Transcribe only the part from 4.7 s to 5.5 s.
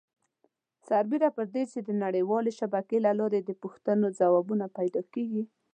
پیدا کېږي.